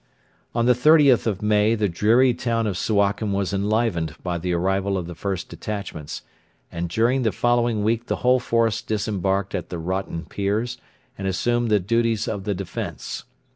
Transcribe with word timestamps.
On 0.55 0.65
the 0.65 0.73
30th 0.73 1.27
of 1.27 1.43
May 1.43 1.75
the 1.75 1.87
dreary 1.87 2.33
town 2.33 2.65
of 2.65 2.75
Suakin 2.75 3.33
was 3.33 3.53
enlivened 3.53 4.15
by 4.23 4.39
the 4.39 4.51
arrival 4.51 4.97
of 4.97 5.05
the 5.05 5.13
first 5.13 5.47
detachments, 5.49 6.23
and 6.71 6.89
during 6.89 7.21
the 7.21 7.31
following 7.31 7.83
week 7.83 8.07
the 8.07 8.15
whole 8.25 8.39
force 8.39 8.81
disembarked 8.81 9.53
at 9.53 9.69
the 9.69 9.77
rotten 9.77 10.25
piers 10.25 10.79
and 11.19 11.27
assumed 11.27 11.69
the 11.69 11.79
duties 11.79 12.27
of 12.27 12.45
the 12.45 12.55
defence. 12.55 13.25